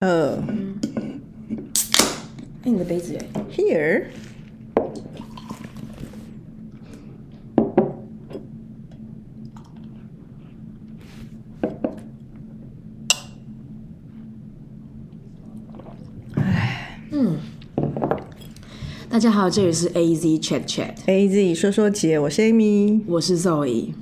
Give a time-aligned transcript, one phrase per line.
[0.00, 0.42] 呃
[2.62, 4.04] 哎，你的杯子哎，，here，
[19.10, 23.92] 大家好，这里是 A Z Chat Chat，A Z 说说姐，我是 Amy，我是 Zoe。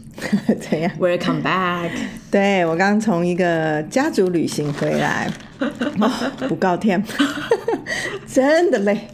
[0.60, 1.90] 怎样？Welcome back。
[2.30, 6.10] 对我刚从一个家族旅行回来， 哦、
[6.48, 7.02] 不告天，
[8.30, 9.08] 真的累，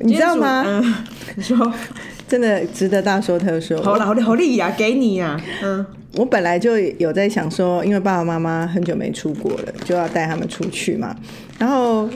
[0.00, 0.64] 你知道吗？
[0.66, 0.94] 嗯，
[1.36, 1.72] 你说
[2.26, 3.80] 真的值得大说特说。
[3.82, 5.38] 好了，好厉好厉呀，给你呀。
[5.62, 5.84] 嗯，
[6.16, 11.14] 我本来就有在想说，因为爸爸妈妈很久没出国了，就要带他们出去嘛。
[11.58, 12.08] 然后，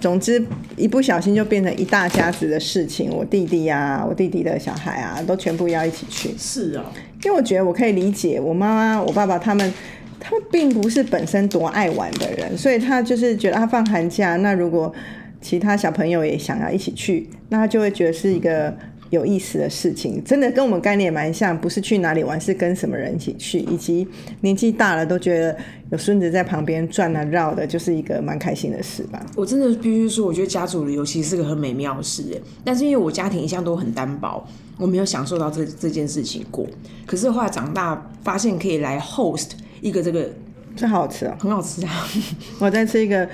[0.00, 0.44] 总之
[0.76, 3.10] 一不小心就变成一大家子的事情。
[3.10, 6.32] 我弟弟啊，我弟弟的小孩啊，都全部要一起去。
[6.38, 6.84] 是哦。
[7.24, 9.72] 因为我觉得我可以理解我妈妈、我爸爸他们，
[10.18, 14.92] 他们并不是本身多爱玩的人，所以他就是觉得他放寒假，那如果
[15.40, 18.72] 其他小朋友也想要一起去，那他就会觉得是一个
[19.10, 20.22] 有意思的事情。
[20.24, 24.06] 真的跟我们概念蛮像，不是去哪里玩，是跟什么人一起去，以及
[24.40, 25.56] 年纪大了都觉得
[25.90, 29.24] 有孙子在旁边转啊绕的，就是一个蛮开心的事吧。
[29.36, 32.40] 我真的必须说，我觉得家族的游戏是个很美妙的事。
[32.64, 34.46] 但是因为我家庭一向都很单薄，
[34.78, 36.66] 我没有享受到这这件事情过。
[37.06, 40.28] 可是后来长大，发现可以来 host 一个这个
[40.74, 41.36] 这好好吃啊！
[41.40, 42.08] 很好吃啊。
[42.58, 43.28] 我在吃一个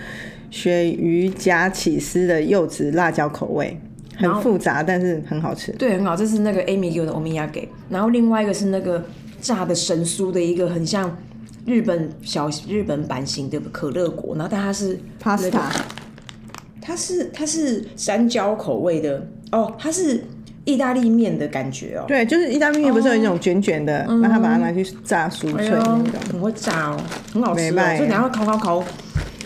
[0.50, 3.78] 鳕鱼夹起司的柚子辣椒口味，
[4.16, 5.70] 很复杂，但是很好吃。
[5.72, 9.04] 对，很好，这是那个 Amy 给我的欧米亚给，然后另外一个是那个
[9.40, 11.16] 炸的神酥的一个很像
[11.64, 15.70] 日本小日本版型的可乐果，然后但它是 Pasta
[16.80, 20.24] 它是它是山椒口味的哦，它是
[20.64, 22.04] 意大利面的感觉哦。
[22.06, 26.04] 对，就是意大利面不是有一种卷卷的，然后他把它拿去炸酥脆那种。
[26.30, 27.00] 很会炸哦，
[27.32, 27.64] 很好吃哦。
[27.64, 28.84] 没卖所以等一下烤烤烤，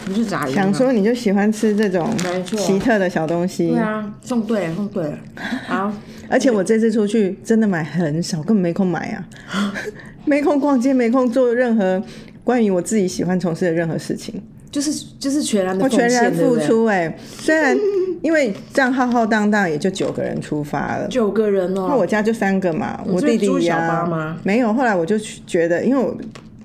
[0.05, 2.09] 不是炸想说你就喜欢吃这种
[2.45, 5.19] 奇特的小东西对，啊，送对了，送对了。
[5.67, 5.93] 好，
[6.29, 9.11] 而且我这次出去真的买很少，根本没空买
[9.49, 9.73] 啊，
[10.25, 12.03] 没空逛街，没空做任何
[12.43, 14.43] 关于我自己喜欢从事的任何事情。
[14.73, 16.57] 就是就是全然的我全然付。
[16.57, 17.77] 出哎、虽然
[18.23, 21.07] 因为这样浩浩荡荡也就九个人出发了。
[21.09, 24.73] 九个人哦，那我家就三个嘛，我弟弟呀、巴吗没有。
[24.73, 26.17] 后来我就觉得，因为我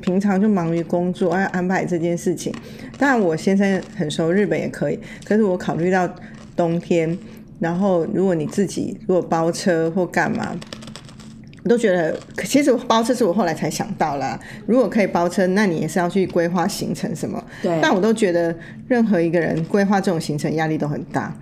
[0.01, 2.53] 平常就忙于工作，要安排这件事情。
[2.97, 6.09] 当然，我先生很熟日本也可以，可是我考虑到
[6.55, 7.17] 冬天，
[7.59, 10.55] 然后如果你自己如果包车或干嘛。
[11.67, 14.39] 我都觉得，其实包车是我后来才想到啦。
[14.65, 17.43] 如果可以包车，那你也是要去规划行程什么。
[17.61, 18.55] 对但我都觉得，
[18.87, 21.37] 任何一个人规划这种行程压力都很大。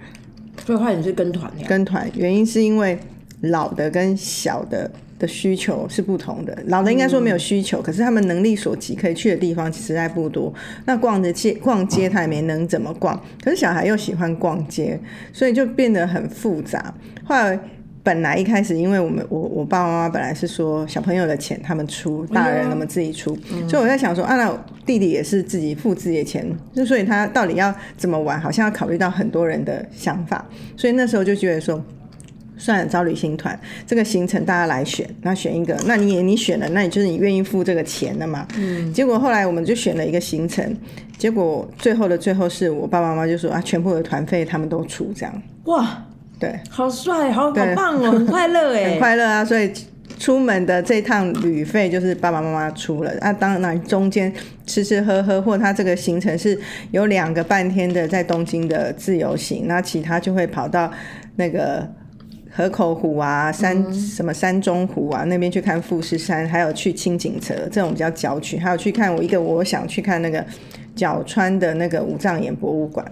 [0.65, 1.63] 所以后来你是跟团的。
[1.67, 2.97] 跟团，原因是因为
[3.41, 6.57] 老的跟小的的需求是不同的。
[6.65, 10.51] 老的应该说没有需求，可是他们能力所及可以去的地方实在不多。
[10.85, 14.99] 那逛的街逛街他也没能怎么逛，可是小孩又喜欢逛街，
[15.31, 16.91] 所以就变得很复杂。
[17.23, 17.59] 后来。
[18.05, 23.35] 本来一开始，因为我们我我爸爸妈妈本来是说小朋友的钱他们出，大人他们自己出，
[23.67, 26.45] 所以我在想说，啊，那弟弟也是自己付自己的钱，
[26.75, 31.83] 就所以他到底要怎么玩，好像要考虑到很多人的想法，所以那时候就觉得说，
[32.57, 38.47] 算了，招旅行团这个行程大家来选，那选一个，那你也你选了，那你就是你愿意付这个钱的嘛。
[38.55, 38.93] 嗯。
[38.93, 40.77] 结果后来我们就选了一个行程，
[41.17, 45.41] 结果最后的最后是我爸爸妈妈就说啊，全部的团费他们都出，这样。
[45.63, 46.05] 哇，
[46.39, 49.71] 对，好帅，好好棒哦，很快乐 哎，很快乐啊，所以。
[50.17, 53.11] 出门的这趟旅费就是爸爸妈妈出了。
[53.19, 54.33] 啊，当然中间
[54.65, 56.57] 吃吃喝喝，或他这个行程是
[56.91, 60.89] 有两个半天的在东京的自由行，那其他就会跑到
[61.35, 61.85] 那个
[62.49, 70.43] 河口湖啊、山、什么山中湖啊那边去看富士山，还有去清景泽这种比较郊区，还有去看我一个我想去看那个
[70.95, 73.05] 角川的那个五藏岩博物馆。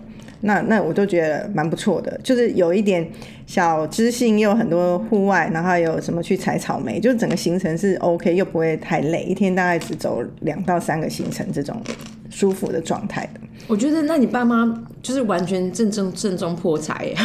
[0.46, 3.08] 那那我都觉得蛮不错的，就是有一点
[3.48, 11.82] 小知性，又很多户外，然后还有什么去采草莓，就是整个行程是 OK，又不会太累，一天大概只走两到三个行程这种
[12.30, 13.40] 舒服的状态的。
[13.68, 17.16] 我觉得那你爸妈就是完全正正正宗破财耶，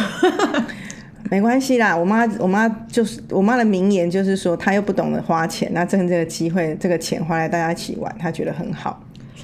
[1.29, 9.03] 没关系啦，我妈我妈就是我妈的名言就是说，她又不懂得花钱，那趁这个机会，这个钱花来大家一起玩，她觉得很好。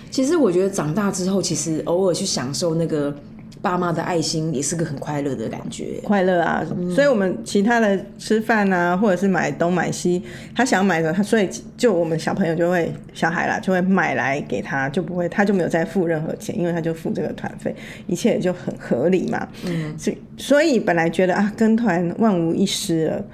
[0.10, 3.14] 其实我觉得长大之后，其实偶尔去享受那个
[3.66, 6.00] 爸妈的爱心，也是个很快乐的感觉。
[6.04, 6.64] 快乐啊，
[6.94, 10.22] 所以我们其他的吃饭啊，或者是买东买西，
[10.56, 17.76] 他想买的，他所以就我们小朋友就会小孩啦，就会买来给他，就不会他就没有再付任何钱，因为他就付这个团费，
[18.06, 19.48] 一切就很合理嘛。
[19.66, 23.26] 嗯，所以所以本来觉得啊，跟团万无一失了。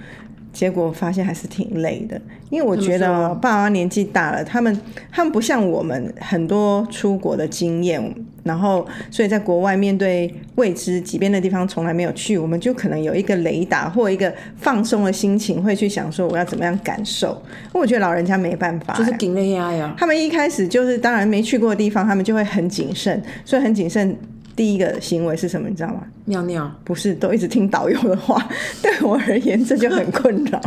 [0.54, 4.78] 结果发现还是挺累的，因为我觉得哦爸妈年纪大了，他们
[5.10, 8.14] 他们不像我们很多出国的经验，
[8.44, 17.42] 然后，所以在国外面对未知、即便的地方从来没有去，我们就可能有一个雷达或一个放松的心情，会去想说我要怎么样感受。
[17.74, 19.94] 我觉得老人家没办法、就是欸顶了呀呀。
[19.98, 24.18] 他们一开始就是当然没去过的地方，他们就会很谨慎，所以很谨慎。
[24.62, 25.68] 第一个行为是什么？
[25.68, 26.04] 你知道吗？
[26.26, 28.48] 尿尿，不是都一直听导游的话，
[28.80, 30.62] 对我而言这就很困扰。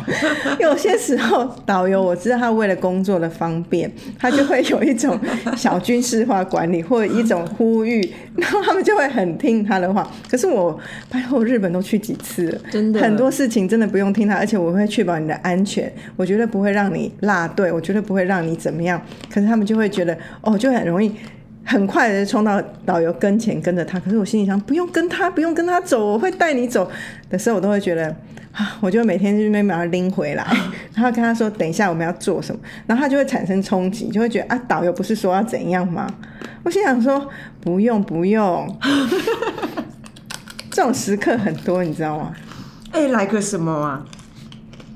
[0.58, 3.88] 有些时候导游我知道他为了工作的方便，
[4.18, 5.16] 他就会有一种
[5.56, 8.00] 小军事化管理或者一种呼吁，
[8.34, 10.10] 然后他们就会很听他的话。
[10.28, 10.76] 可是我
[11.08, 19.00] 拜托日本都去几次了，真的很多事情真的不用听他，而且我会确保你的安全，我绝对不会让你落队，我绝对不会让你怎么样。
[19.32, 21.14] 可是他们就会觉得哦，就很容易。
[21.64, 26.90] 很快的冲到导游跟前跟着他，可是我心里想不用跟他，不用跟他走，我会带你走
[27.30, 28.14] 的时候，我都会觉得
[28.52, 30.46] 啊，我就每天就边把他拎回来，
[30.94, 36.06] 然后跟他说等一下我们要做什么，然后他就会产生冲击，就会觉得啊，导游不是说要怎样吗？
[36.62, 37.28] 我心想说
[37.60, 38.78] 不用不用，
[40.70, 42.32] 这种时刻很多，你知道吗？
[42.92, 44.04] 哎、来个什么啊？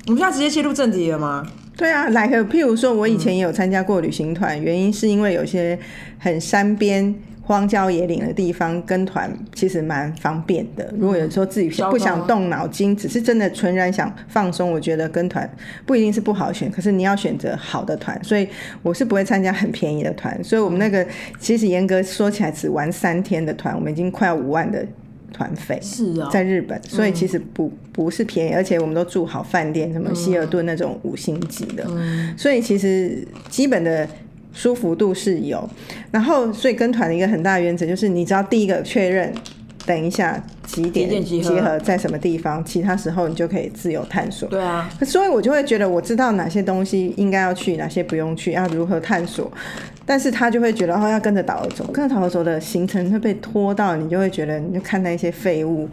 [0.07, 1.47] 我们现在直接切入正题了吗？
[1.79, 5.79] 对啊，来个譬如说，我以前也有参加过旅行团，原因是因为有些
[6.19, 7.15] 很山边。
[7.41, 10.93] 荒郊野岭的地方跟团其实蛮方便的。
[10.99, 15.51] 如果有时候自己不想动脑筋，只是真的纯然想放松，我觉得跟团
[15.87, 18.23] 不一定是不好选，可是你要选择好的团。
[18.23, 18.47] 所以
[18.83, 20.39] 我是不会参加很便宜的团。
[20.45, 21.07] 所以我们那个
[21.41, 24.87] 其实严格说起来只玩三天的团，我们已经快要五万的
[25.33, 25.79] 团费。
[25.83, 31.87] 是啊，在日本，所以其实不不是便宜，而且我们都住好饭店，什么希尔顿那种五星级的，
[32.37, 34.09] 所以其实基本的
[34.53, 35.69] 舒服度是有。
[36.11, 39.33] 然后，所以跟团的一个很大原则就是，你只要第一个确认，
[39.87, 44.49] 等一下几点集合在什么地方，其他时候你就可以自由探索。
[44.49, 49.53] 对啊，所以我就会觉得我知道哪些东西应该要去，哪些不用去，要如何探索。
[50.11, 55.87] 但是他就会觉得哦，要跟着导游走，跟着导游走的行程会被拖到，你就会觉得你就看那些废物，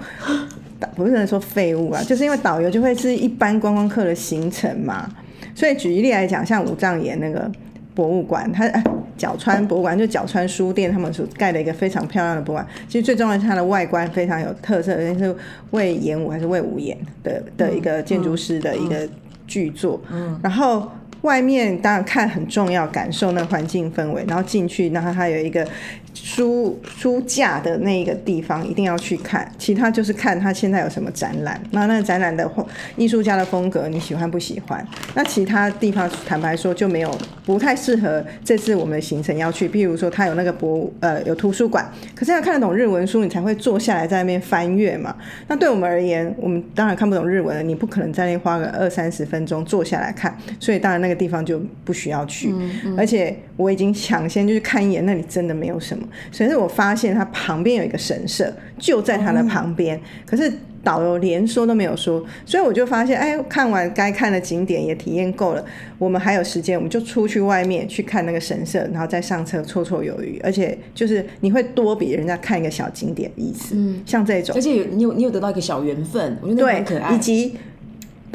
[0.95, 5.13] 不是能说废物啊，就是因为导游就会是一般观光客的行程嘛。
[5.53, 7.51] 所以举一例来讲，像五藏岩那个
[7.93, 8.81] 博物馆，它哎
[9.17, 12.65] 角川博物馆就角川书店他们所盖的一个非常漂亮的博物馆。
[12.87, 15.35] 其实最重要的是它的外观非常有特色，而且是
[15.71, 19.05] 魏延武还是魏武延的的一个建筑师的一个
[19.45, 20.01] 巨作。
[20.09, 20.89] 嗯，然后。
[21.21, 25.67] 外面当然看很重要，感受那环境氛围，然后进去，然后它有一个
[26.13, 29.51] 书书架的那一个地方，一定要去看。
[29.57, 32.65] 其他就是看它现在有什么展览，那那个展览的画
[32.95, 34.85] 艺术家的风格你喜欢不喜欢？
[35.13, 39.67] 那其他地方坦白说就没有不太适合这次我们的行程要去。
[39.67, 45.15] 譬如说，它有那个博物呃有图书馆，可是要看得懂日文书，你才会坐下来在那边翻阅嘛。
[45.47, 52.53] 那对我们而言，我们当然看不懂日文了，你不可能在那花个二三十分钟坐下来看，所以当然那个地方就不需要去。
[52.97, 56.07] 而且我已经抢先就是看一眼，那里真的没有什么。
[56.31, 60.51] 所以是我发现它旁边有一个神社，就在它的旁边，可是。
[60.85, 65.65] 导游连说都没有说，所以我就发现，哎，看完该看的景点也体验够了，
[65.97, 70.39] 我们还有时间，我们就出去外面去看那个神社，然后再上车绰绰有余。
[70.43, 77.17] 而且就是你会多比人家看一个小景点的意思，嗯，像这种而，且有你有你有得到一个小缘分，我觉得那个很可对，爱以。
[77.17, 77.55] 及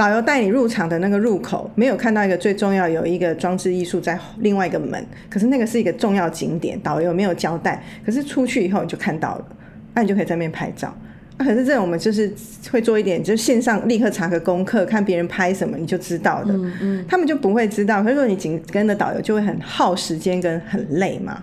[0.00, 9.44] 导游带你入场的那个入口，没有看到一个最重要有一个装置艺术在另外一个门，可是那个是一个重要景点，导游没有交代，可是出去以后你就看到了，
[9.93, 10.88] 那你就可以在那边拍照。
[11.36, 12.32] 啊、可是这种我们就是
[12.72, 16.58] 会做一点，就是线上立刻查个功课，看别人拍什么你就知道的，
[17.06, 18.03] 他们就不会知道。
[18.03, 21.43] 可是如果你紧跟着导游，就会很耗时间跟很累嘛。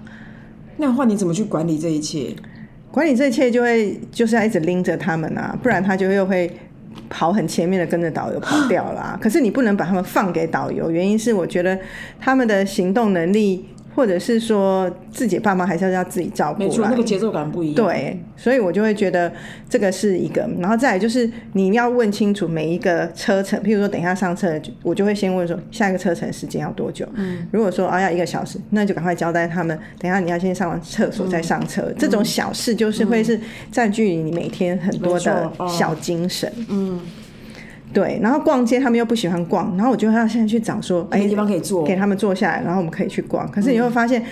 [0.77, 2.33] 那话你怎么去管理这一切？
[2.89, 6.51] 管理这一切就会就是要一直拎着他们啊，不然他就又会
[7.09, 11.77] 跑很前面的跟着导游跑掉啦、可是你不能把他们放给导游，原因是我觉得
[12.19, 13.65] 他们的行动能力，
[13.97, 19.33] 或者是说自己爸妈还是要要自己照顾没错，那个节奏感不一样。，对，所以我就会觉得
[19.67, 27.07] 这个是一个，然后再来就是你要问清楚每一个车程，譬如说等一下上车，我就会先问说下一个车程时间要多久。
[27.15, 31.91] 嗯，如果说啊要一个小时，那就赶快交代他们，等一下你要先上完厕所再上车。
[31.97, 33.39] 这种小事就是会是
[33.71, 36.53] 占据你每天很多的哦小精神。
[36.69, 37.01] 嗯。
[37.93, 43.49] 对，然后逛街他们又不喜欢逛，然后我就要现在去找说，哎，有地方可以坐给他们坐下来，然后我们可以去逛。
[43.49, 44.23] 可是你会发现，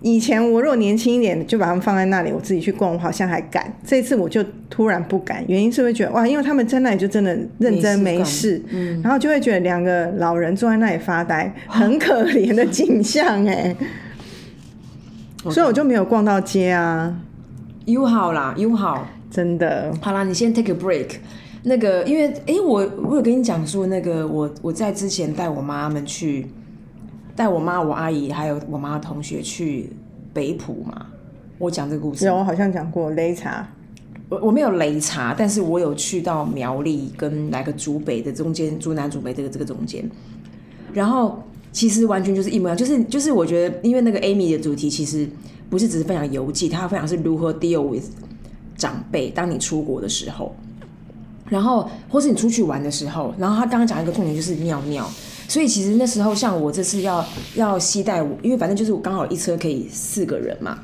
[0.00, 3.72] 以前我如果年轻一点，就把他们放在那里，我自己去逛，我好像还敢。
[3.84, 8.60] 这次我就突然不敢，原因是会觉得哇，因为他们在那里就真的认真没没事，
[9.02, 13.74] 然后就会觉得两个老人坐在那里发呆， 很可怜的景象哎。
[15.50, 17.14] 所以我就没有逛到街啊，
[17.84, 19.06] 友好啦，友好。
[19.30, 19.92] 真的。
[20.00, 21.16] 好啦，你先 take a break。
[21.66, 26.46] 那个，因为诶，我我有跟你讲说，那个我我在之前带我妈们去，
[27.34, 29.90] 带我妈、我阿姨还有我妈的同学去
[30.32, 31.06] 北浦嘛。
[31.58, 33.66] 我我讲这个故事，有好像讲过擂茶，
[34.28, 40.04] 我我没有擂茶，但是我有去到苗栗跟来个竹北的中间，竹南竹北这个这个中间，
[40.92, 41.42] 然后
[41.72, 45.26] 其实完全就是一模一样，就是就是我觉得，因为那个 Amy 的主题其实
[45.70, 48.04] 不是只是分享游记，她分享是如何 deal with
[48.76, 50.54] 长辈，当你出国的时候，
[51.48, 55.08] 然后或是你出去玩的时候，然后他刚刚讲一个重点就是尿尿。
[55.46, 57.24] 所以其实那时候像我这次要
[57.54, 60.78] 要携带我，因为反正就是我刚好一车可以四个人嘛，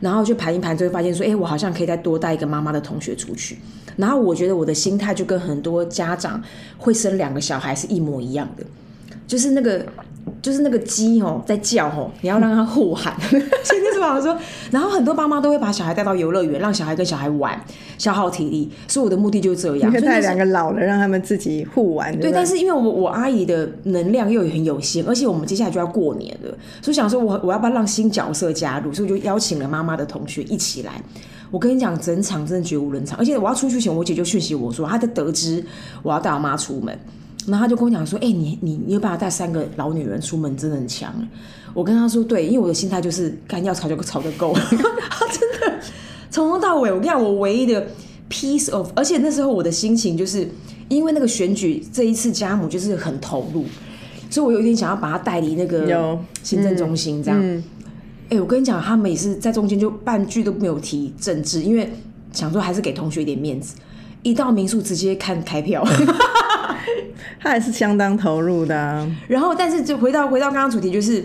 [0.00, 3.58] 然后就盘一盘，就会发现说，哎、我好像可以再多带一个妈妈的同学出去。
[3.96, 6.42] 然后我觉得我的心态就跟很多家长
[6.78, 8.64] 会生两个小孩是一模一样的，
[9.26, 9.84] 就是那个
[10.42, 13.18] 就是那个鸡哦在叫哦，你要让它互喊。
[13.30, 14.36] 所以那时候我说，
[14.72, 17.58] 然后很多爸妈都会把小孩带到游乐园，让小孩跟小孩玩，
[17.96, 18.68] 消耗体力。
[18.88, 19.88] 所以我的目的就是这样。
[19.88, 22.18] 你可以带所以那两个老人，让他们自己互玩。
[22.18, 26.50] 对，但是因为我我阿姨的能量又很有限，而且我们接下来就要过年了，
[26.82, 31.00] 所以想说我我要不要让新角色加入，所以我就邀请了妈妈的同学一起来。
[31.52, 35.62] 我跟你讲，整场真的绝无人场，而且我要出去前，我姐就讯息我说，她在得知
[36.02, 36.98] 我要带我妈出门，
[37.46, 41.12] 然后他就跟我讲说，哎、你你你有办法带三个老女人出门，真的很强。
[41.74, 45.78] 我跟他说，对，因为我的心态就是干要吵就 吵得够，他真的
[46.30, 47.86] 从头到尾，我跟你讲，我唯一的
[48.30, 50.48] piece of，而且那时候我的心情就是
[50.88, 53.64] 因为那个选举这一次家母就是很投入，
[54.30, 57.40] 所以我有一点想要把她带离那个行政中心这样。
[57.42, 57.64] 嗯，
[58.28, 61.90] 哎、我跟你讲，他们也是在中间就半句都没有提政治，因为
[62.32, 63.74] 想说还是给同学一点面子。
[64.22, 65.84] 一到民宿直接看开票，
[67.40, 71.24] 他还是相当投入的、然后但是就回到回到刚刚主题，就是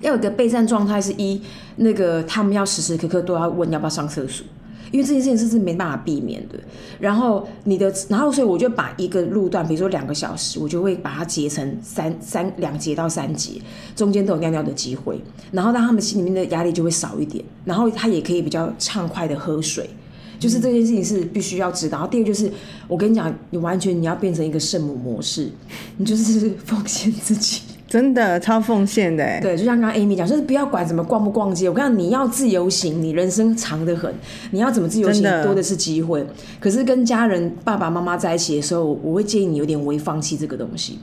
[0.00, 1.40] 要有个备战状态，是一
[1.76, 4.46] 那个他们要时时刻刻都要问要不要上厕所，
[4.90, 6.58] 因为这件事情是是没办法避免的。
[6.98, 13.60] 然后你的，然后所以我就把一个路段，比如说两个小时，我就会把它截成三三两节到三节，
[13.94, 15.20] 中间都有尿尿的机会，
[15.52, 19.90] 然后让他们心里面的压力就会少一点，然后他也可以比较畅快的喝水。
[20.38, 21.98] 就是这件事情是必须要知道。
[21.98, 22.50] 然后第二个就是，
[22.88, 25.50] 我跟你讲，你完全你要变成一个圣母模式，
[25.96, 27.62] 你就是 奉献自己。
[27.88, 34.12] 真的超奉献的哎，对，就像刚刚 Amy 讲，就是不要管怎么逛不逛街，我跟你讲，你要自由行，你人生长得很，
[34.50, 36.26] 你要怎么自由行的多的是机会。
[36.58, 40.98] 可是跟家人爸爸妈妈在一起的时候，我会建议你有点微放弃这个东西，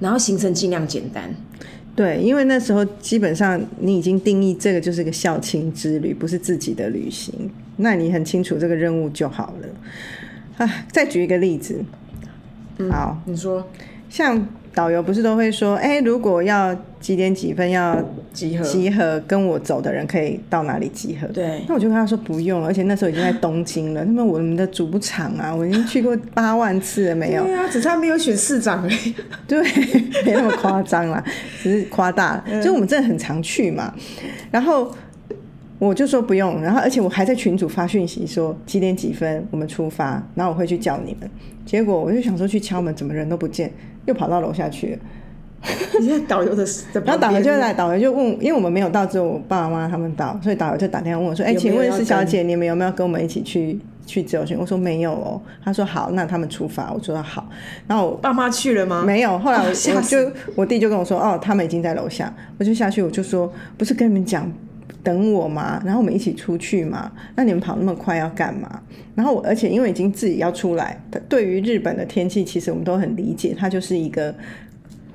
[0.00, 1.34] 然后行程尽量简单。
[1.98, 10.64] 对，因为那时候基本上你已经定义这个就是个校庆之旅，不是自己的旅行，那你很清楚这个任务就好了。
[10.64, 11.84] 啊，再举一个例子，
[12.88, 13.68] 好，你说。
[14.08, 14.48] 像
[14.78, 18.00] 导游不是都会说，哎、如果要几点几分要
[18.32, 18.64] 集合？
[18.64, 21.26] 集合，跟我走的人可以到哪里集合？
[21.34, 27.42] 对那我就跟他说不用，而且那时候已经在东京了，那么我们的主不场啊，我已经去过八万次了，没有？
[27.42, 29.12] 对啊，只差没有选市长而已。
[29.48, 29.60] 对，
[30.24, 31.24] 没那么夸张啦，
[31.60, 32.62] 只是夸大了。
[32.62, 33.92] 就我们真的很常去嘛，
[34.52, 34.88] 然后
[35.80, 41.28] 我就说不用，然后而且我还在群主发讯息说几点几分我们出发，然后我会去叫你们。
[41.66, 43.70] 结果我就想说去敲门，怎么人都不见，
[44.08, 44.98] 又跑到楼下去了。
[46.00, 46.64] 你现在导游的，
[47.04, 55.40] 然后导游就来，导游就问，因为我们没有到，只有我爸爸妈妈他们到，所以导游就打电话问我说：“哎、请问施小姐，你们有没有跟我们一起去去自由行？”我说没有哦。
[55.64, 56.92] 他说好，那他们出发。
[56.92, 57.48] 我说好。
[57.88, 59.02] 然后我爸妈去了吗？
[59.04, 64.48] 没有，后来我,、哦吓我就我弟就跟我说，哦，他们已经在楼下，我就下去，我就说，不是跟你们讲
[65.08, 65.80] 等我吗？
[65.84, 68.82] 然后我们一起出去嘛，那你们跑那么快要干嘛？
[69.14, 74.34] 然后我而且因为已经自己要出来，对于日本的天气，其实我们都很理解，它就是一个。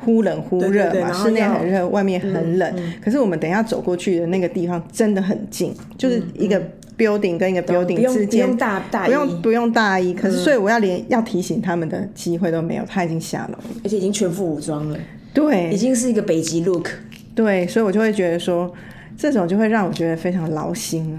[0.06, 2.76] 忽冷忽热对对对嘛，室内很热，外面很冷。
[3.02, 6.62] 可是我们等一下走过去的那个地方真的很近，就是一个
[6.98, 10.14] building 跟一个 building 之间用大大不用不用大衣。
[10.14, 13.64] 可是所以我要连要提醒他们的机会都没有，他已经下楼了。
[13.86, 15.00] 而且已经全副武装了，
[15.34, 16.90] 对已对经是一个北极 look。
[17.34, 18.70] 对，所以我就会觉得说，
[19.18, 21.18] 这种就会让我觉得非常劳心啊。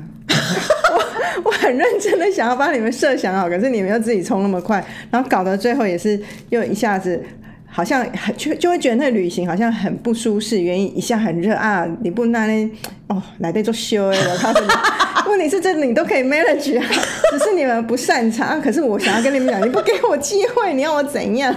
[1.43, 6.21] 我 我很认真的想要帮你们设想好，可是你们又自己冲那么快，然后搞得最后也是
[6.51, 7.23] 又一下子。
[7.67, 12.71] 好像很就就会觉得那旅行好像很不舒适，原因一下很热啊，你不那那
[13.09, 14.69] 哦来这做修哎，我告诉你，
[15.29, 16.87] 问题是这你都可以 manage 啊，
[17.33, 18.47] 只是你们不擅长。
[18.47, 21.53] 啊可是我想要跟你们讲，你不给我机会，你要我怎样？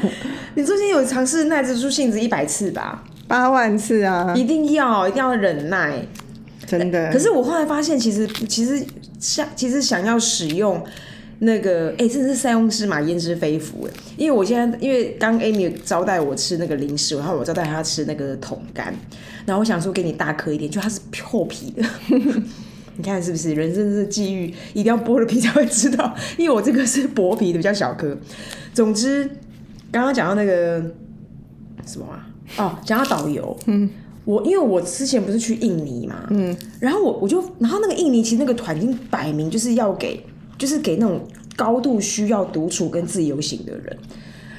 [0.55, 3.03] 你最近有尝试耐得住性子一百次吧？
[3.27, 5.91] 八万次啊，一定要，一定要忍耐。
[6.65, 7.11] 真的。
[7.11, 8.83] 可是我后来发现，其实其实
[9.19, 10.83] 想其实想要使用
[11.39, 13.93] 那个，哎、真是塞翁失马焉知非福哎。
[14.17, 18.93] 因为我现在因为刚 Amy 招待我吃那个零食，然后我招待他吃那个桶干，
[19.45, 21.83] 然后我想说给你大颗一点，就它是破皮的。
[22.99, 26.15] 你看是不是人生是际遇，一定要剥了皮才会知道。
[26.35, 28.17] 因为我这个是薄皮的，比较小颗。
[28.73, 29.23] 总之，
[29.91, 30.83] 刚刚讲到那个
[31.85, 32.27] 什么啊？
[32.57, 33.87] 哦，讲到导游，嗯，
[34.27, 40.21] 我因为我之前不是去印尼嘛，嗯，然后我我就，然后那个印尼其实那个团已经摆明就是要给，
[40.57, 41.21] 就是给那种
[41.55, 43.97] 高度需要独处跟自由行的人，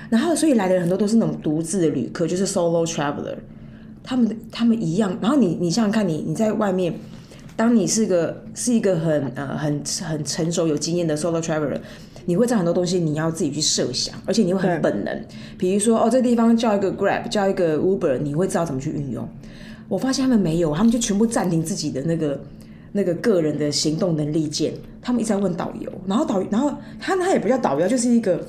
[0.09, 3.37] 然后所以来的人很多都是那种独自的旅客，就是 solo traveler，
[4.03, 6.95] 他们的他们一样，然后你你想想看你你在外面，
[7.55, 11.79] 当你是个是一个很呃很很成熟有经验的 solo traveler。
[12.25, 15.25] 你会在很多东西你要自己去设想，而且你会很本能。
[15.57, 19.27] 比如说，哦，这个地方叫一个 Grab，叫一个 Uber，你会知道怎么去运用。
[19.89, 22.41] 我发现他们没有，他们就全部暂停自己的那个
[22.93, 28.47] 那个个人的行动能力键，他们一直在问导游，然后导，然后他他也不叫导游，就是一个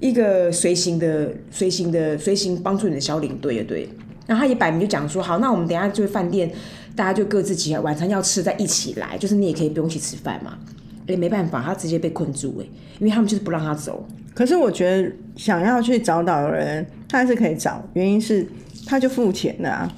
[0.00, 3.88] 一个随行的随行的随行帮助你的小领队，对。
[4.26, 6.50] 然后他也摆明就讲说，好，那我们等下就是饭店，
[6.96, 10.58] 大家就各自起来，晚餐要吃再一起来，就是你也可以不用去吃饭嘛。
[11.06, 12.64] 哎，没办法，他直接被困住哎，
[13.00, 14.06] 因为他们就是不让他走。
[14.34, 18.46] 可是我觉得想要去找导游人，他还是可以找，原因是
[18.86, 19.90] 他就付钱的啊。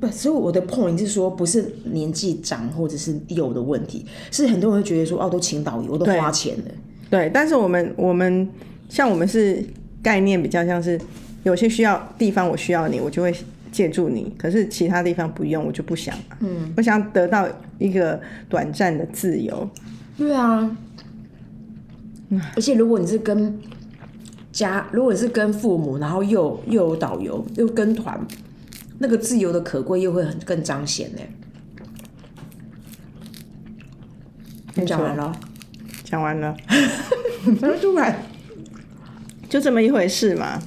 [0.00, 6.70] 不，所以我的 point 是说，不是年纪长或者是有的问题，是很多人会觉得说，哦，都请导游，都花钱的。
[7.10, 8.48] 对，但是我们我们
[8.88, 9.62] 像我们是
[10.02, 10.98] 概念比较像是，
[11.42, 13.34] 有些需要地方我需要你，我就会
[13.70, 16.14] 借助你，可是其他地方不用，我就不想。
[16.40, 17.46] 嗯，我想得到
[17.78, 19.68] 一个短暂的自由。
[20.16, 20.76] 对啊，
[22.54, 23.58] 而且如果你是跟
[24.52, 28.18] 家，如果你是跟父母，然后又又有导游，又跟团，
[29.00, 31.20] 那个自由的可贵又会很更彰显呢。
[34.74, 35.32] 你讲完了，
[36.04, 36.56] 讲完了，
[37.58, 38.22] 说出来，
[39.48, 40.62] 就这么一回事嘛，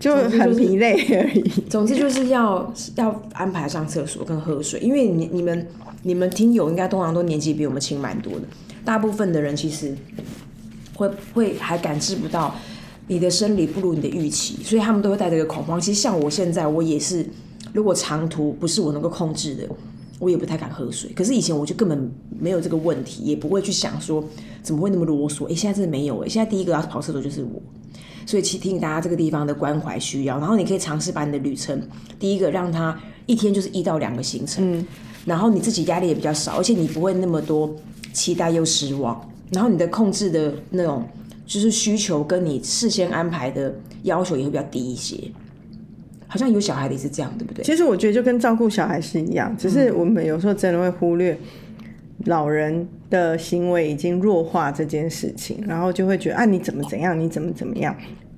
[0.00, 1.42] 就很疲累而已。
[1.68, 5.68] 总之就是要要安排上厕所跟喝水，因为你你们。
[6.04, 8.46] 你们听友应该通常都年纪比我们轻蛮多的，
[8.84, 9.96] 大部分的人其实
[10.96, 12.52] 会会还感知不到
[13.12, 15.78] 你的生理不如你的预期，所以他们都会带着个恐慌。
[15.78, 17.26] 其实像我现在，我也是，
[17.74, 19.68] 如果长途不是我能够控制的，
[20.18, 21.10] 我也不太敢喝水。
[21.14, 24.24] 可是以前我就根本没有这个问题，也不会去想说
[24.62, 25.44] 怎么会那么啰嗦。
[25.52, 27.60] 哎，现在真的没有哎，现在第一个要跑厕所就是我，
[28.24, 30.38] 所以提醒大家这个地方的关怀需要。
[30.38, 31.78] 然后你可以尝试把你的旅程，
[32.18, 34.82] 第一个让它一天就是一到两个行程。
[35.26, 37.76] 然后你自己压力也比较少，而且你不会那么多
[38.14, 39.20] 期待又失望。
[39.50, 41.06] 然后你的控制的那种
[41.44, 45.16] 就是需求，跟你事先安排的要求也会比较低一些。
[46.26, 47.62] 好像有小孩的也是这样，对不对？
[47.62, 51.38] 其实我觉得就跟照顾小孩是一样，只是我们有时候真的会忽略
[52.24, 57.94] 老人的行为已经弱化这件事情，然后就会觉得啊你怎么怎样，你怎么怎么样。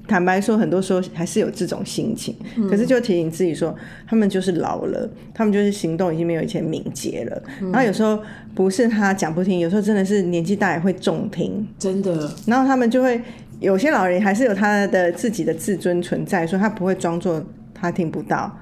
[0.06, 2.36] 坦白说，很多时候还是有这种心情，
[2.68, 3.74] 可是就提醒自己说，
[4.06, 7.42] 他们就是老了，他们就是行动已经没有以前敏捷了。
[7.72, 8.18] 然后有时候
[8.54, 12.30] 不是他讲不听，有时候真的是年纪大也会重听，真的。
[12.46, 13.18] 然后他们就会
[13.60, 18.54] 有些老人还是有他的自己的自尊存在，说他不会装作他听不到，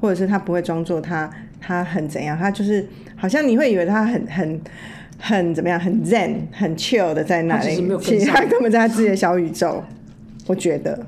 [0.00, 1.28] 或者是他不会装作他
[1.60, 4.60] 他很怎样，他就是好像你会以为他很很
[5.18, 9.82] 很怎么样，很 zen 很 chill 的在那里，其实他根本在他自己的小宇宙。
[10.46, 11.06] 我觉得，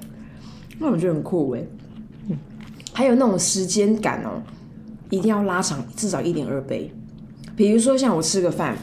[0.79, 1.63] 那我觉得很酷哎。
[2.93, 4.43] 还有那种时间感哦，
[5.11, 6.91] 一定要拉长至少一点二倍。
[7.55, 8.77] 比如说像我吃个饭，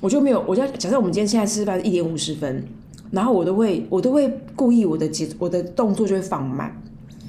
[0.00, 2.62] 我就没有，我就假设我们今天现在吃饭一点五十分，
[3.10, 6.68] 然后我都会我都会故意我的节我的动作就会放慢，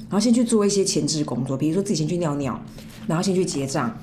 [0.09, 2.61] 然后先去做一些前置工作，比如说自己先去尿尿，
[3.07, 3.97] 然后先去结账，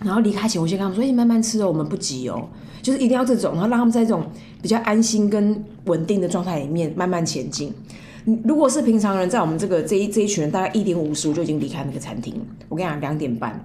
[0.00, 2.48] 然后离开前我先跟他们说：“哎，慢慢吃哦，我们不急哦。”
[2.80, 4.24] 就是一定要这种，然后让他们在这种
[4.62, 7.72] 比较安心跟稳定的状态里面慢慢前进。
[8.44, 12.34] 如果是平常人，在我们这个这一这一群人，大概一点五十，我就已经离开那个餐厅。
[12.68, 13.58] 我跟你讲，两点半，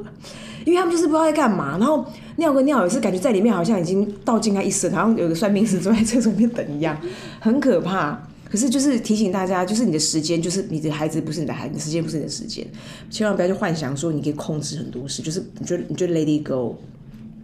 [0.64, 2.04] 因为他们就是不知道在干嘛，然后
[2.36, 6.96] 尿个尿也是感觉在里面好像已经倒进来一身，好像有个算命师坐在厕所里面等一样，
[7.40, 8.18] 很可怕。
[8.54, 12.64] 可是就是提醒大家，就是你的时间，就是你的孩子不是你的孩子，时间不是你的时间，
[13.10, 16.76] 千万不要去幻想说你可以控制很多事，就是你就你就 let it go，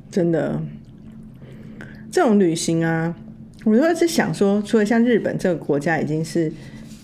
[0.08, 0.62] 真的。
[2.12, 3.12] 这种旅行啊，
[3.64, 6.52] 我就在想说，除了像日本这个国家已经是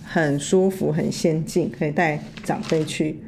[0.04, 3.18] 很舒服、很先进，可以带长辈去，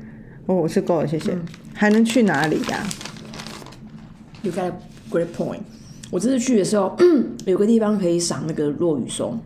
[0.46, 1.36] 哦，我是够了，谢谢。
[1.74, 2.86] 还能去哪里呀
[4.42, 4.72] ？You got a
[5.10, 5.62] great point。
[6.12, 6.96] 我这次去的时候，
[7.46, 9.40] 有个地方可以赏那个落羽松，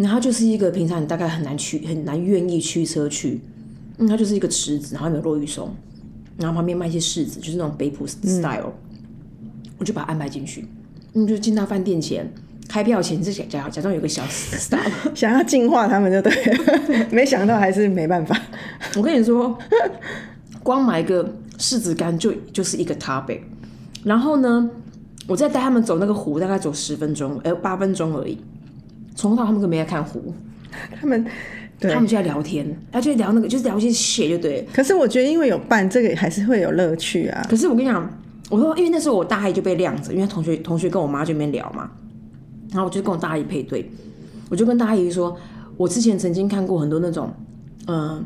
[0.00, 3.40] 然后就是一个平常你大概很难去、很难愿意驱车去，
[3.98, 5.70] 嗯，它就是一个池子，然后有落羽松，
[6.38, 8.72] 然后旁边卖一些柿子，就是那种北普 style。
[9.78, 10.66] 我就把它安排进去，
[11.14, 12.30] 嗯，就进到饭店前
[12.68, 14.80] 开票前，是假假装有个小 stop，
[15.14, 18.38] 想要净化他们就对，没想到还是没办法。
[18.96, 19.58] 我跟你说，
[20.62, 21.24] 光买个
[21.58, 23.40] 柿子干就就是一个 topic，
[24.04, 24.70] 然后呢，
[25.26, 28.38] 我再带他们走那个湖，大概走十分钟，呃，八分钟而已。
[29.14, 30.32] 从头到他们可没在看湖，
[31.00, 31.24] 他们
[31.78, 34.66] 对他们就在聊天，他就在聊那个，就是聊一些血就对。
[34.72, 37.46] 可是我觉得，因为有伴，这个还是会有乐趣啊。
[37.48, 38.10] 可是我跟你讲，
[38.48, 41.90] 我说因为那时候我大姨就被晾着，因为同学同学跟我妈这边聊嘛，
[42.70, 43.90] 然后我就跟我大姨配对，
[44.48, 45.36] 我就跟大姨说，
[45.76, 47.32] 我之前曾经看过很多那种，
[47.86, 48.24] 嗯、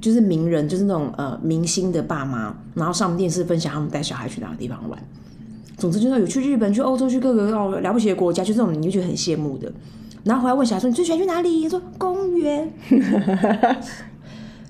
[0.00, 4.98] 就是名人，就是那种呃明星的爸妈，然后上电视分享他们带小孩去哪个地方玩。
[5.76, 9.72] 总之就是有去日本、去欧洲、去各个哦了不起的国家，就这种你就觉得很羡慕的。
[10.24, 12.70] 然后回来问小孩说：“你最喜欢去哪里？”他说：“公园。”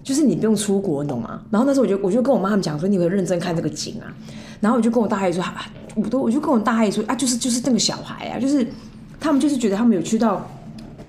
[0.03, 1.43] 就是你不用出国，你懂吗？
[1.51, 4.09] 然后那时候我就我就跟我妈他们讲说：“你有没有认真看这个景啊？”
[4.61, 8.67] 然后我就跟我大姨说：“啊、我都我就跟我大姨说啊，就是就是那个小孩啊，就是
[9.21, 10.47] 他们就是觉得他们有去到，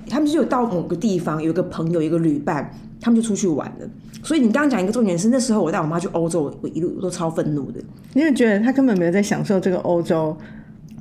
[0.09, 3.89] 他们就有到某个地方，有一个朋友，一个旅伴，他们就出去玩了。
[4.23, 7.79] 所以你刚刚讲一个重点是，那时候我带我妈去欧洲，我一路都超愤怒的。
[8.13, 10.35] 因为觉得他根本没有在享受这个欧洲，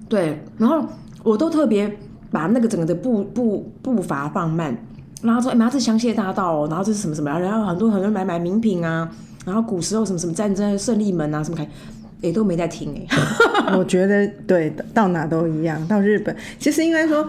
[0.09, 0.83] 对，然后
[1.23, 1.95] 我都特别
[2.31, 4.77] 把那个整个的步步步伐放慢，
[5.23, 9.11] 然后说，哎、妈，这香榭大道，然后这是什么什么，然后很多很多人买买名品啊，
[9.45, 11.67] 然后古时候什么什么战争胜利门啊什么看，
[12.21, 15.85] 也都没在听哎、 我觉得对，到哪都一样。
[15.89, 17.29] 到日本，其实应该说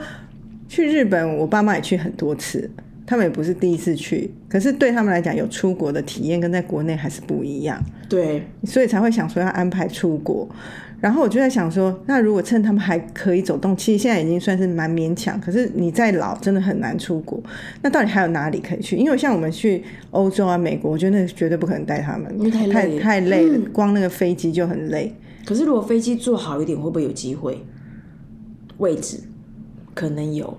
[0.70, 2.70] 去日本，我爸妈也去很多次，
[3.12, 10.48] 他们也不是第一次去，可是对他们来讲，有出国的体验跟在国内还是不一样，对，所以才会想说要安排出国。
[11.02, 15.38] 然后我就在想说，那如果趁他们还可以走动，其实现在已经算是蛮勉强。
[15.42, 17.38] 可是你再老，真的很难出国。
[17.82, 18.96] 那到底还有哪里可以去？
[18.96, 25.14] 因为像我们去欧洲啊、美国，我觉得那绝对不可能带他们，因为太累太太累了，光那个飞机就很累。
[25.46, 27.62] 可是如果飞机坐好一点，会不会有机会？
[28.78, 29.20] 位置
[29.94, 30.58] 可能有。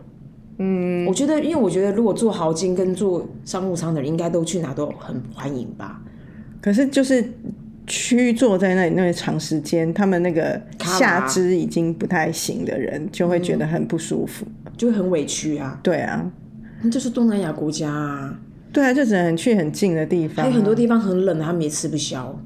[0.58, 6.00] 嗯，我觉得，因为我觉得，如果坐豪金跟坐商务舱的人，应该都去哪都很欢迎吧。
[6.60, 7.24] 可是就是
[7.86, 14.46] 屈坐在那里那么长时间，他们那个下肢已经不太行的人，就会觉得很不舒服。
[14.76, 15.80] 就会很委屈啊。
[15.82, 16.30] 对啊，
[16.82, 18.38] 那就是东南亚国家啊，
[18.72, 20.48] 对啊，就只能去很近的地方、啊。
[20.48, 22.38] 还有很多地方很冷的，他们也吃不消。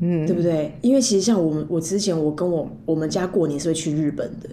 [0.00, 0.72] 嗯，对不对？
[0.80, 4.48] 因为其实像我们，我之前我跟我我们家过年是会去日本的，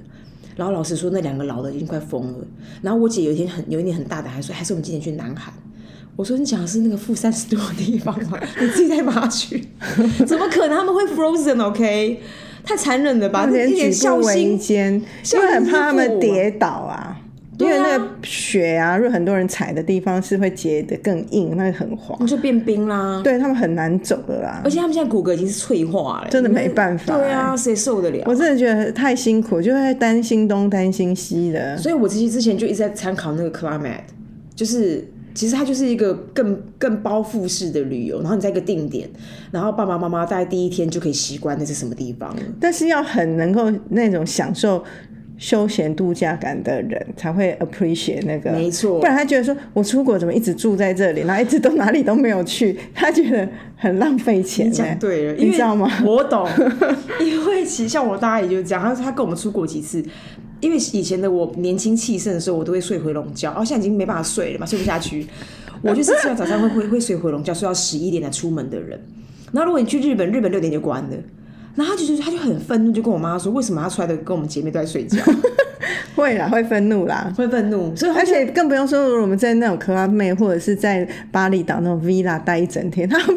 [0.55, 2.45] 然后老实说，那两个老的已经快疯了。
[2.81, 5.53] 然后我姐有一天很有一点很大胆，还说还是我们今天去南韩。
[6.15, 8.39] 我说你讲的是那个负三十度的地方吗？
[8.61, 9.61] 你自己带妈去，
[10.25, 12.21] 怎么可能他们会 frozen？OK，、
[12.63, 13.49] 太残忍了吧？
[13.49, 17.19] 一点孝心，艰，因孝为很怕他们跌倒啊。
[17.59, 23.21] 因为那个雪啊，如果很多人踩的地方是会结得更硬，那个很滑，你就变冰啦。
[23.23, 24.69] 对他们很难走的啦而。
[24.69, 28.23] 且他们现在骨骼已经是脆化了，真的没办法对啊，谁受得了？
[28.25, 31.77] 我真的觉得太辛苦，就会担心东担心西的。
[31.77, 34.01] 所以我其实之前就一直在参考那个 climate，
[34.53, 39.09] 就是其实它就是一个更更包覆式的旅游，然后你在一个定点，
[39.51, 42.35] 然后爸爸妈妈在第一天就可以习惯那是什么地方。
[42.59, 44.83] 但是要很能够那种享受
[45.37, 54.97] 休闲度假感的人才会 appreciate 那个，没错不然他觉得说我出国怎么一直住在这里，然后一直都哪里都没有去， 他觉得很浪费钱、你讲欸。
[54.99, 55.89] 对了，你知道吗？
[56.05, 56.47] 我懂，
[57.19, 60.03] 因为其实像我大姨就是这样，他他跟我们出国几次。
[60.61, 65.27] 因为以前的我年轻气盛的时候，我都会睡回笼觉，然后现在已经没办法睡了嘛，睡不下去。
[65.81, 68.99] 我就是吃完早上会会会睡回笼觉，睡到十一点才出门的人。
[69.51, 71.17] 然后如果你去日本，日本六点就关了，
[71.75, 75.17] 然后他就觉得他就很愤怒，就跟我妈说，为什么他出来的跟我们姐妹都在睡觉，
[76.15, 77.31] 会啦，会愤怒啦。
[77.37, 77.95] 会愤怒。
[77.95, 83.35] 所以而且更不用说，如果我们在那种 club 妹或者是在巴厘岛那种 villa 待一整天，他疯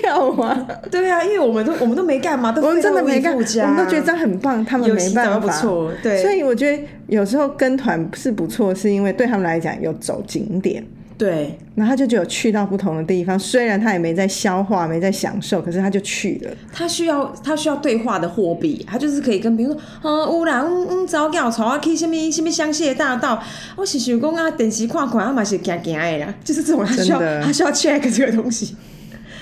[0.00, 0.66] 掉啊！
[0.90, 5.52] 对啊，因为我们都我们都没干嘛，都我们真的没干，我们都觉得这样很棒，他们有没办法。
[5.60, 10.84] 错，对，所以我觉得有时候跟团是不错，是因为对他们来讲有走景点，
[11.20, 11.58] 对。
[11.74, 16.50] 然后他就只有去到不同的地方，虽然他也没在消化，没在享受，可是他就去了。
[16.72, 23.42] 他需要他需要对话的货币，他就是可以跟比如说，嗯，有啦，嗯嗯，早叫带我去什么什么香榭大道，
[23.76, 28.74] 我是想讲啊，电视看看，他嘛是行行的啦， 就是这种他需要他需要 check 这个东西，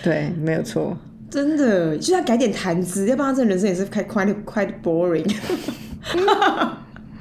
[0.03, 0.97] 对，没有错。
[1.31, 5.29] 真的就是要改点谈资，要不然他这人生也是快快快 boring。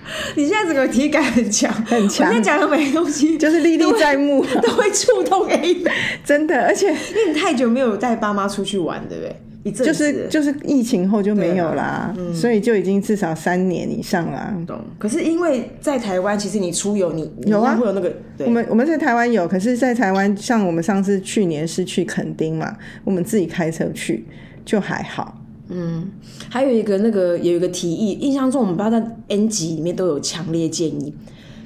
[0.36, 5.91] 你现在整个体感很强，很强我现在讲的每个东西就是历历在目， 都会触动 A 的，
[6.24, 9.36] 真的，而且因为你太久没有带爸妈出去玩，对不对？
[9.63, 14.56] 一阵就是就是疫情后就没有对啦，所以就已经至少三年以上啦。
[14.65, 14.80] 懂。
[14.98, 24.26] 可是因为在台湾，其实你出游你你有啊会有那个对我们我们在台湾有，可是，在台湾像我们上次去年是去垦丁嘛，我们自己开车去
[24.63, 25.38] 就还好。
[25.69, 26.10] 嗯
[26.49, 31.13] 还有一个那个有一个提议，印象中我们不知道在 N 级里面都有强烈建议，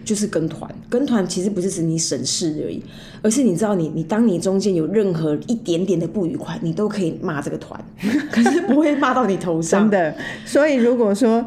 [0.04, 0.70] 就是跟团。
[0.90, 2.84] 跟团其实不是指你省事而已，
[3.22, 7.80] 而是你知道你你当你中间有任何一点点的不愉快，你都可以骂这个团，
[8.32, 9.82] 可是不会骂到你头上。
[9.82, 11.46] 真的，所以如果说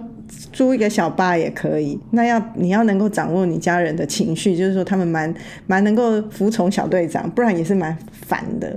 [0.53, 1.99] 租一个小巴也可以。
[2.13, 5.33] 那要你要能够掌握你家人的情绪，就是说他们蛮
[5.67, 8.75] 蛮能够服从小队长，不然也是蛮烦的，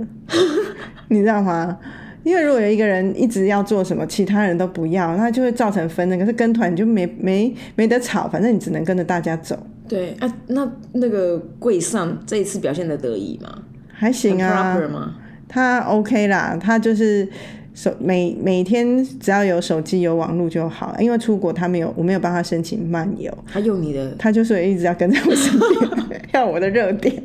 [1.08, 1.78] 你知道吗？
[2.28, 6.18] 因为如果有一个人一直要做什么，其他人都不要，那就会造成纷争。
[6.18, 13.62] 可是跟团你就没没没得吵，反正你只能跟着大家走，对啊，那那个贵上这一次表现的得意吗？
[13.90, 14.78] 还行啊。
[15.48, 17.26] 他 OK 啦，他就是
[17.72, 25.58] 手每每天只要有手机有网络就好，因为出国他没有，我没有帮他申请漫游，他用你的他就是一直要跟在我身
[26.10, 27.22] 边， 要我的热点，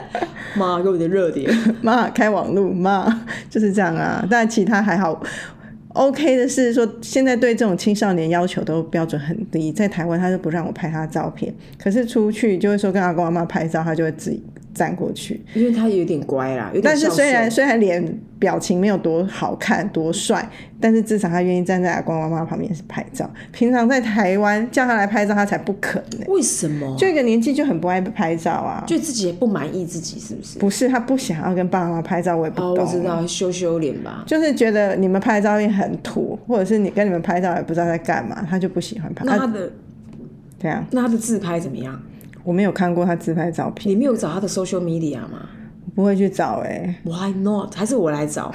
[0.56, 1.50] 妈给我的热点，
[1.82, 5.22] 妈开网路妈 就是这样啊，但其他还好。
[5.94, 14.42] OK 的是说，现在对这种青少年要求都标准很低，在台湾他就不让我拍他的照片，可是出去就会说跟阿公阿妈拍照，他就会自己
[14.74, 15.40] 站过去。
[15.54, 20.48] 因为他有点乖啦，但是虽然虽然脸表情没有多好看多帅，
[20.80, 23.30] 但是至少他愿意站在阿公阿妈旁边拍照。
[23.52, 26.96] 平常在台湾叫他来拍照，他才不肯呢、为什么？
[26.98, 28.82] 就一个年纪就很不爱拍照啊。
[28.86, 30.58] 就自己也不满意自己，是不是？
[30.58, 32.84] 不是他不想要跟爸妈拍照，我也不哦，懂。
[32.84, 34.24] 我知道，羞羞脸吧。
[34.26, 39.24] 就是觉得你们拍的照片很土，或者是你跟你们拍照也不知道在干嘛，他就不喜欢拍。
[39.24, 39.70] 啊，那他的
[40.58, 42.00] 对啊那他的自拍怎么样？
[42.44, 45.48] 我没有看过他自拍照片，你没有找他的 social media 吗
[45.94, 47.74] 不会去找哎、？Why not？
[47.74, 48.50] 还是我来找？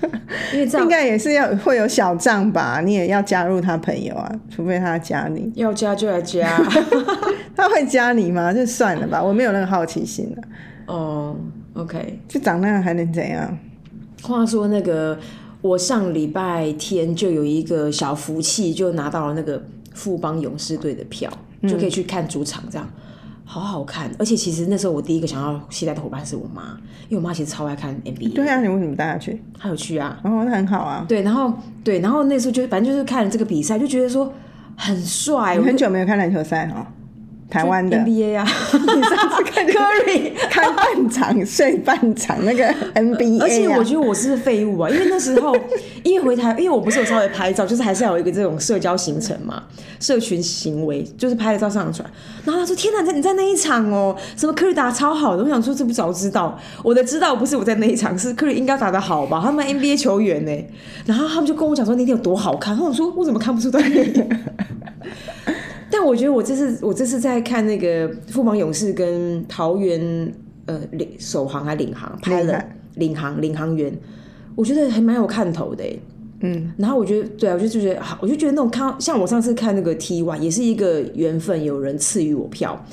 [0.52, 5.52] 因为这样应该也是要会有小账吧，你也要加入他朋友啊，除非他加你。
[5.54, 6.60] 要加就来加。
[7.54, 8.52] 他会加你吗？
[8.52, 10.42] 就算了吧，我没有那个好奇心了。
[10.86, 11.36] 哦
[11.74, 12.18] ，OK。
[12.26, 13.56] 就长那样还能怎样？
[14.22, 15.16] 话说那个，
[15.60, 19.62] 我上礼拜天就有一个小福气，就拿到了那个
[19.94, 21.30] 富邦勇士队的票，
[21.68, 22.88] 就可以去看主场，这样、
[23.60, 24.10] 好好看。
[24.18, 26.62] 而且其实那时候我第一个想要期待的伙伴是我妈，
[27.08, 29.42] 因为我妈其实超爱看 NBA，对啊，你为什么带她去？
[29.58, 30.18] 她有去啊。
[30.24, 31.04] 哦，那很好啊。
[31.08, 31.52] 对，然后
[31.84, 34.32] 对，然后那时候就反正就是看了这个比赛，就觉得说
[34.76, 35.54] 很帅。
[35.56, 36.90] 我你很久没有看篮球赛哈？
[37.52, 45.54] 台湾的，NBA 啊， 你上次看 Curry 看半场睡半场那个 NBA，、啊、而且我觉得我是废物啊，因为那时候
[46.02, 49.64] 因为回台，因为我不是有稍微拍照，就是还是要有一个这种社交行程嘛，
[50.00, 52.08] 社群行为，就是拍了照上传。
[52.46, 59.38] 然后他说：“天哪，你在那一场哦，什么科里打得超好的。”我想说这不早知道，我的知道不是我在那一场，是科里应该打得好吧？
[59.44, 60.64] 他们 NBA 球员呢，
[61.04, 63.84] 然后他们就跟我讲说那天有多好看，然后我说我怎么看不出来？
[65.92, 70.32] 但我觉得我这次我这次在看那个富邦勇士跟桃园
[70.64, 73.92] 呃领首航还领航拍了领航领航员，
[74.56, 76.00] 我觉得还蛮有看头的欸。
[76.40, 82.84] 嗯，然后我觉得，对啊，我就就觉得好，我就觉得那种看，像我上次看那个 T One 也是一个缘分，有人赐予我票，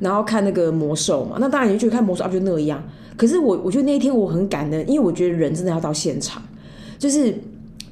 [0.00, 2.82] 然后看那个魔兽嘛，那当然你就觉得看魔兽啊就那样。
[3.16, 6.42] 可是我我觉得那一天我很感恩，因为我觉得人真的要到现场，
[6.98, 7.34] 就是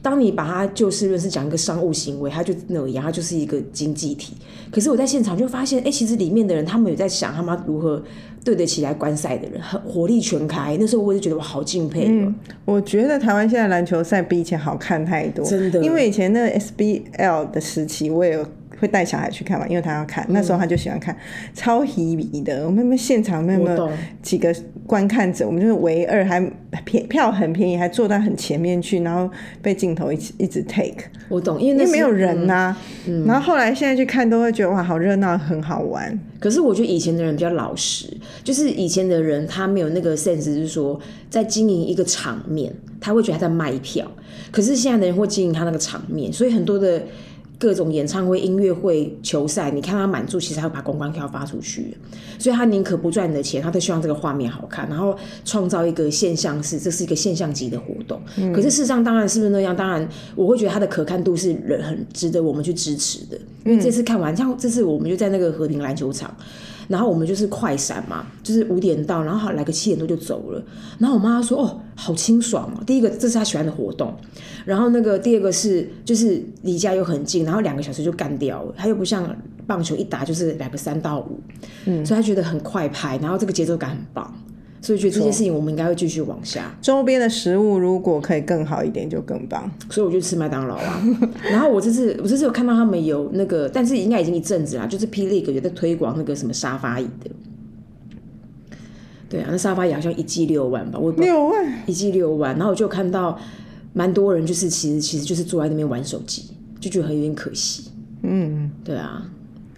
[0.02, 4.34] 当你把它就事论事讲一个商务行为，它就那样，它就是一个经济体。
[4.70, 8.02] 可是我在现场就发现，哎、其实里面的人他们有在想他们如何
[8.44, 10.76] 对得起来观赛的人，很火力全开。
[10.80, 12.34] 那时候我就觉得我好敬佩哦、
[12.64, 18.44] 我觉得台湾现在篮球赛比以前好看太多，真的因为以前那个 SBL 的时期，我也有
[18.80, 21.16] 会带小孩去看嘛，因为他要看，那时候他就喜欢看，
[21.54, 22.66] 超迷的。
[22.66, 23.88] 我们那现场没有没有
[24.20, 24.52] 几个
[24.86, 26.40] 观看者，我们就是唯二，还
[26.84, 36.18] 便票很便宜，还坐到很前面去，然后被镜头一直一直 take，我懂，因为那是因为没有人呐、嗯然后后来现在去看都会觉得哇，好热闹，很好玩。
[36.38, 38.06] 可是我觉得以前的人比较老实，
[38.42, 40.98] 就是以前的人他没有那个 sense，就是说
[41.30, 44.10] 在经营一个场面，他会觉得他在卖票。
[44.50, 47.02] 可是现在的人会经营他那个场面，所以很多的
[47.62, 51.96] 各种演唱会、音乐会、球赛，你看他满足，其实他会把公关票发出去，
[52.36, 58.20] 所以他宁可不赚你的钱，他都希望这个画面好看，然后创造一个现象是这是一个现象级的活动。
[58.52, 59.76] 可是事实上，当然是不是那样？
[59.76, 63.38] 当然，我会觉得它的可看度是人很值得我们去支持的。
[63.64, 66.36] 因为这次看完，像这次我们就在那个和平篮球场。
[66.92, 70.62] 然后我们就是快闪嘛，就是五点到，然后好来个七点多就走了。
[70.98, 74.14] 然后我妈说：“哦，好清爽哦。”第一个这是她喜欢的活动，
[74.66, 78.74] 然后那个第二个是就是离家又很近，然后两个小时就干掉了。
[78.76, 79.34] 她又不像
[79.66, 81.40] 棒球一打就是来个三到五，
[81.86, 84.34] 嗯，所以她觉得很快拍，然后这个节奏感很棒，
[84.82, 86.76] 所以觉得这件事情我们应该会继续往下。
[86.82, 89.70] 周边的食物如果可以更好一点，就更棒。
[89.88, 91.02] 所以我就吃麦当劳啊。
[91.50, 97.30] 然后我这次我这次有看到他们有那个，但是应该已经一阵子啦，就是 P League 有在推广那个什么沙发椅的。
[99.30, 102.54] 对啊，那沙发椅好像一季六万吧，我六万，一季六万。
[102.56, 103.38] 然后我就看到
[103.94, 107.84] 蛮多人，就是其实其实就是坐在那边玩手机，就觉得很有点可惜。
[108.24, 109.26] 嗯，对啊，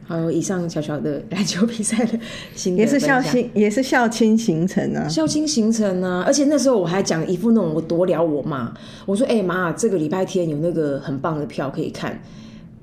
[0.06, 2.18] 还有以上小小的篮球比赛的
[2.54, 5.08] 心得也是校庆，也是校庆行程啊。
[5.08, 8.72] 校庆行程啊，而且那时候我还讲一副那种我多聊我妈，
[9.06, 12.20] 我说哎妈、这个礼拜天有那个很棒的票可以看，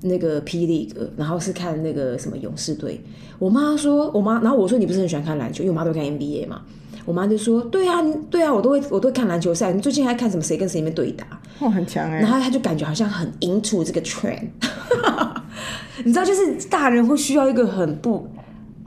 [0.02, 3.00] 那个霹雳哥，然后是看那个什么勇士队。
[3.38, 6.62] 我妈说，我妈，然后我说你不是很喜欢看篮球，因为我妈都看 NBA 嘛。
[7.04, 9.74] 我妈就说，对啊，对啊，我都会，我都会看篮球赛。
[9.74, 10.44] 你最近还看什么？
[10.44, 11.26] 谁跟谁里面对打？
[11.60, 14.50] 哦，很强哎、然后她就感觉好像很 into 这个 trend，
[16.04, 18.28] 你知道，就是大人会需要一个很不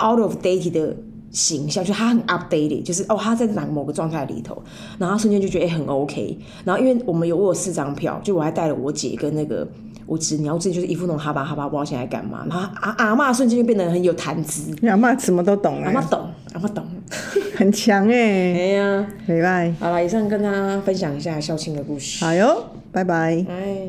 [0.02, 0.96] out of date 的
[1.30, 4.62] 形象，就他很 updated，就是哦他在哪某个状态里头，
[4.98, 6.38] 然后他瞬间就觉得哎、很 OK。
[6.64, 9.66] 然后因为我们有我有四张票，就我还带了我姐跟那个
[10.06, 12.44] 我侄女，然后这就是一副那种哈巴哈巴，不知道现在干嘛。
[12.48, 16.84] 然后阿阿嬷瞬间就变得很有谈资，你阿妈什么都懂哎、阿嬷懂，阿嬷懂。
[17.56, 22.24] 很强哎、哎呀，礼拜好了，以上跟大家分享一下校庆的故事。
[22.24, 23.44] 好哟，拜拜。
[23.48, 23.88] 哎。